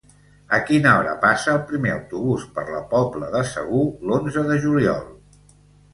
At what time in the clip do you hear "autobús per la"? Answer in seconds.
1.97-2.81